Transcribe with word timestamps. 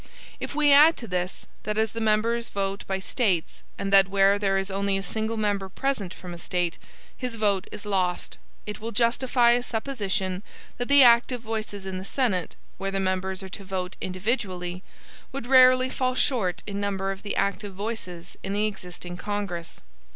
If 0.39 0.55
we 0.55 0.71
add 0.71 0.97
to 0.97 1.07
this, 1.07 1.45
that 1.61 1.77
as 1.77 1.91
the 1.91 2.01
members 2.01 2.49
vote 2.49 2.87
by 2.87 2.97
States, 2.97 3.61
and 3.77 3.93
that 3.93 4.07
where 4.07 4.39
there 4.39 4.57
is 4.57 4.71
only 4.71 4.97
a 4.97 5.03
single 5.03 5.37
member 5.37 5.69
present 5.69 6.11
from 6.11 6.33
a 6.33 6.39
State, 6.39 6.79
his 7.15 7.35
vote 7.35 7.67
is 7.71 7.85
lost, 7.85 8.39
it 8.65 8.79
will 8.79 8.91
justify 8.91 9.51
a 9.51 9.61
supposition 9.61 10.41
that 10.79 10.87
the 10.87 11.03
active 11.03 11.41
voices 11.41 11.85
in 11.85 11.99
the 11.99 12.03
Senate, 12.03 12.55
where 12.79 12.89
the 12.89 12.99
members 12.99 13.43
are 13.43 13.49
to 13.49 13.63
vote 13.63 13.95
individually, 14.01 14.81
would 15.31 15.45
rarely 15.45 15.87
fall 15.87 16.15
short 16.15 16.63
in 16.65 16.81
number 16.81 17.11
of 17.11 17.21
the 17.21 17.35
active 17.35 17.75
voices 17.75 18.35
in 18.41 18.53
the 18.53 18.65
existing 18.65 19.17
Congress. 19.17 19.81